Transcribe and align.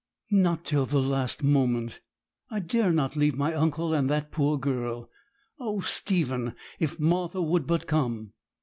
Not 0.33 0.65
till 0.65 0.87
the 0.87 0.97
last 0.99 1.43
moment. 1.43 1.99
I 2.49 2.59
dare 2.59 2.91
not 2.91 3.15
leave 3.15 3.35
my 3.37 3.53
uncle 3.53 3.93
and 3.93 4.09
that 4.09 4.31
poor 4.31 4.57
girl. 4.57 5.11
Oh, 5.59 5.79
Stephen, 5.81 6.55
if 6.79 6.99
Martha 6.99 7.39
would 7.39 7.67
but 7.67 7.85
come!' 7.85 8.33